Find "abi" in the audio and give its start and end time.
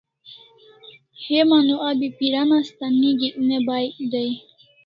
1.89-2.07